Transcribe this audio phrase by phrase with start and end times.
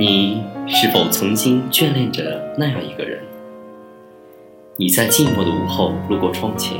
[0.00, 3.20] 你是否曾经眷恋着那样一个人？
[4.78, 6.78] 你在寂寞的午后路过窗前，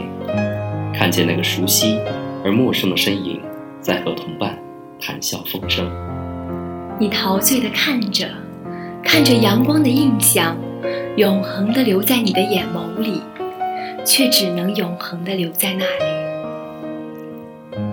[0.94, 1.98] 看见那个熟悉
[2.42, 3.38] 而陌生的身影
[3.78, 4.58] 在和同伴
[4.98, 5.87] 谈笑风生。
[6.98, 8.26] 你陶醉地看着，
[9.04, 10.56] 看着阳光的印象，
[11.18, 13.21] 永恒地留在你的眼眸里，
[14.02, 16.06] 却只能永恒地留在那里。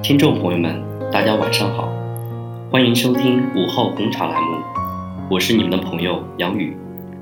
[0.01, 0.81] 听众朋友们，
[1.11, 1.89] 大家晚上好，
[2.71, 4.55] 欢迎收听午后红茶栏目，
[5.29, 6.73] 我是你们的朋友杨宇。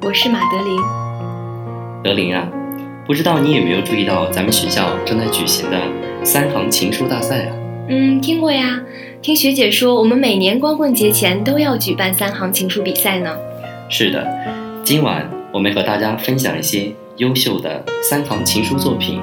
[0.03, 0.77] 我是马德琳。
[2.03, 2.47] 德林啊，
[3.07, 5.81] 不知道你有没有注意到咱们学校正在举行的
[6.23, 7.55] 三行情书大赛啊？
[7.89, 8.79] 嗯，听过呀。
[9.23, 13.35] 听学姐说，我们每年光棍节前都要举办三行情书比赛呢。
[13.89, 14.23] 是的，
[14.83, 19.19] 今晚我们和大家分享一些优秀的三行情书作品。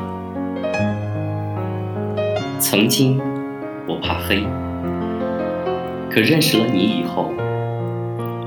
[2.59, 3.21] 曾经，
[3.87, 4.43] 我怕黑，
[6.11, 7.31] 可认识了你以后，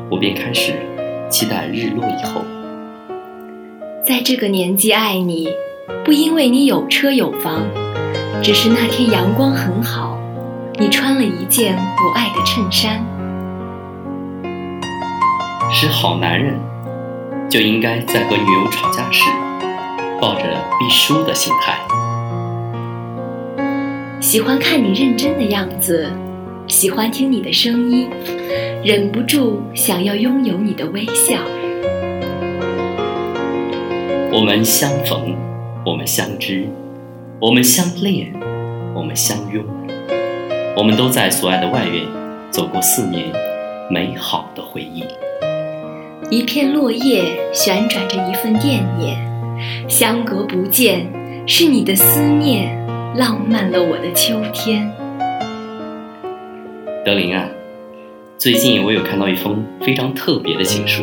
[0.09, 0.73] 我便开始
[1.30, 2.41] 期待日落以后。
[4.05, 5.49] 在这个年纪爱你，
[6.04, 7.63] 不因为你有车有房，
[8.43, 10.18] 只是那天阳光很好，
[10.77, 13.04] 你穿了一件我爱的衬衫。
[15.71, 16.60] 是好男人，
[17.49, 19.24] 就应该在和女友吵架时，
[20.21, 20.43] 抱着
[20.80, 21.76] 必输的心态。
[24.21, 26.08] 喜欢看你认真的样子，
[26.68, 28.08] 喜欢听你的声音，
[28.86, 31.40] 忍不住想要拥有你的微笑。
[34.32, 35.36] 我们相逢，
[35.84, 36.68] 我们相知，
[37.42, 38.32] 我们相恋，
[38.94, 39.66] 我们相拥，
[40.77, 42.05] 我们都在所爱的外院
[42.52, 43.26] 走过四年
[43.90, 45.04] 美好的回忆。
[46.30, 49.18] 一片落叶旋转着一份惦念，
[49.90, 51.12] 相隔不见，
[51.48, 52.77] 是你的思念
[53.16, 54.88] 浪漫了我的秋天。
[57.04, 57.49] 德林啊，
[58.46, 61.01] 最近我有看到一封非常特别的情书。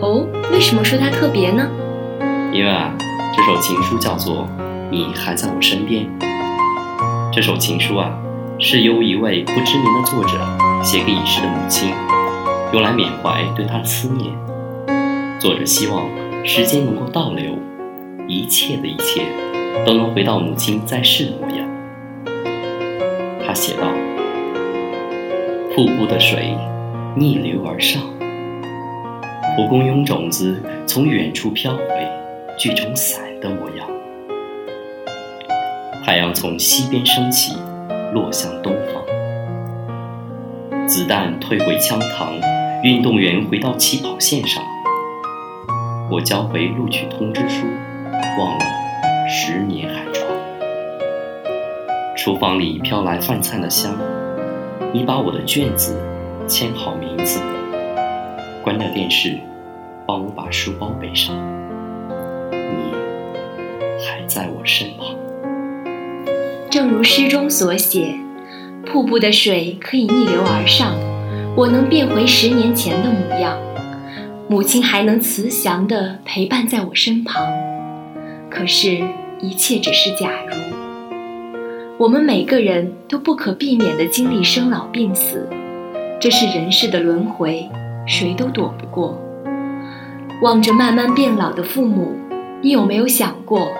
[0.00, 1.70] 哦，为什么说它特别呢？
[2.52, 2.92] 因为啊，
[3.32, 4.38] 这首情书叫做
[4.90, 6.04] 《你还在我身边》。
[7.32, 8.10] 这首情书啊，
[8.58, 10.30] 是由一位不知名的作者
[10.82, 11.90] 写给已逝的母亲。
[12.72, 14.34] 用来缅怀对她的思念。
[15.38, 16.04] 作者希望
[16.44, 17.44] 时间能够倒流，
[18.26, 19.22] 一切的一切
[19.86, 21.64] 都能回到母亲在世的模样。
[23.46, 23.86] 他写道
[25.76, 26.56] ：“瀑布的水
[27.14, 28.00] 逆流而上，
[29.54, 31.84] 蒲公英种子从远处飘回，
[32.56, 33.86] 聚成伞的模样。
[36.02, 37.54] 太阳从西边升起，
[38.14, 39.04] 落向东方。
[40.88, 42.40] 子弹退回枪膛。”
[42.82, 44.64] 运动员回到起跑线上，
[46.10, 47.66] 我交回录取通知书，
[48.38, 48.64] 忘了
[49.28, 50.26] 十年寒窗。
[52.16, 53.92] 厨房里飘来饭菜的香，
[54.96, 55.94] 你把我的卷子
[56.48, 57.38] 签好名字，
[58.64, 59.38] 关掉电视，
[60.06, 61.36] 帮我把书包背上。
[62.50, 62.94] 你
[64.02, 65.14] 还在我身旁。
[66.70, 68.14] 正如诗中所写，
[68.86, 70.94] 瀑布的水可以逆流而上。
[71.54, 73.54] 我能变回十年前的模样，
[74.48, 77.46] 母亲还能慈祥地陪伴在我身旁。
[78.48, 78.98] 可是，
[79.40, 80.65] 一切只是假如。
[81.98, 85.48] 我们每个人都不可避免地经历生老病死，
[86.20, 87.66] 这是人世的轮回，
[88.06, 89.18] 谁都躲不过。
[90.42, 92.14] 望着慢慢变老的父母，
[92.60, 93.72] 你有没有想过，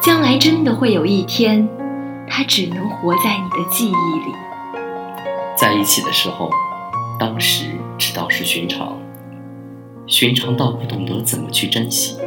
[0.00, 1.68] 将来真的会有一天，
[2.28, 4.32] 他只能活在你的记忆里？
[5.56, 6.48] 在一起的时候。
[7.18, 8.94] 当时知道是寻常，
[10.06, 12.18] 寻常到不懂得怎么去珍惜，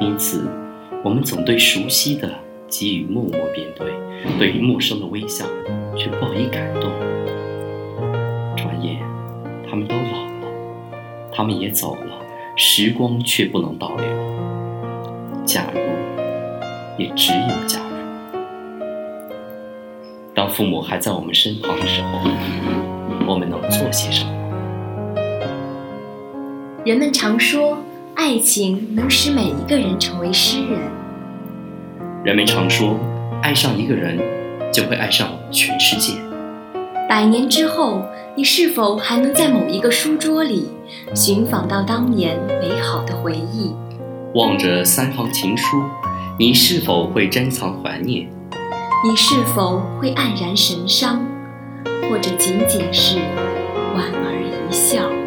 [0.00, 0.50] 因此
[1.04, 2.28] 我们总对熟悉的
[2.70, 3.92] 给予默默面对，
[4.38, 5.44] 对于陌生的微笑
[5.96, 6.90] 却报以感动。
[8.56, 9.02] 转眼
[9.68, 10.48] 他们都老了，
[11.32, 12.12] 他们也走了，
[12.56, 14.06] 时光却不能倒流。
[15.44, 15.80] 假如，
[16.96, 18.44] 也只有假如，
[20.34, 22.20] 当父母还在我们身旁的时候。
[23.26, 24.32] 我们能做些什么？
[26.84, 27.78] 人们常说，
[28.16, 30.99] 爱情能使每一个人成为诗人。
[32.22, 32.98] 人们常说，
[33.42, 34.18] 爱上一个人，
[34.70, 36.12] 就会爱上全世界。
[37.08, 38.02] 百年之后，
[38.36, 40.68] 你是否还能在某一个书桌里
[41.14, 43.74] 寻访到当年美好的回忆？
[44.34, 45.82] 望着三行情书，
[46.38, 48.28] 你是否会珍藏怀念？
[49.02, 51.24] 你是否会黯然神伤？
[52.10, 53.16] 或者仅仅是
[53.94, 55.19] 莞尔一笑。